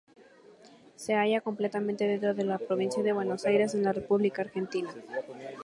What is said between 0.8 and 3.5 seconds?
Se halla completamente dentro de la Provincia de Buenos